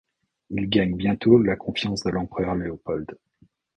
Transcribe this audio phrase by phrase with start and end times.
[0.49, 3.19] Il gagne bientôt la confiance de l'empereur Léopold.